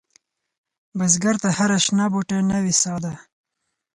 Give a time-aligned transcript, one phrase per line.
[0.97, 3.13] بزګر ته هره شنه بوټۍ نوې سا ده